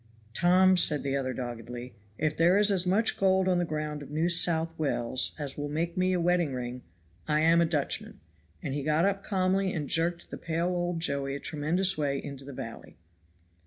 "Tom," 0.33 0.77
said 0.77 1.03
the 1.03 1.15
other 1.15 1.31
doggedly, 1.31 1.93
"if 2.17 2.35
there 2.35 2.57
is 2.57 2.71
as 2.71 2.87
much 2.87 3.15
gold 3.17 3.47
on 3.47 3.59
the 3.59 3.65
ground 3.65 4.01
of 4.01 4.09
New 4.09 4.29
South 4.29 4.73
Wales 4.79 5.33
as 5.37 5.57
will 5.59 5.69
make 5.69 5.95
me 5.95 6.11
a 6.11 6.19
wedding 6.19 6.53
ring 6.55 6.81
I 7.27 7.41
am 7.41 7.61
a 7.61 7.65
Dutchman;" 7.65 8.19
and 8.63 8.73
he 8.73 8.81
got 8.81 9.05
up 9.05 9.21
calmly 9.21 9.71
and 9.71 9.87
jerked 9.87 10.31
the 10.31 10.37
pale 10.39 10.69
old 10.69 11.01
Joey 11.01 11.35
a 11.35 11.39
tremendous 11.39 11.99
way 11.99 12.17
into 12.17 12.43
the 12.43 12.51
valley. 12.53 12.97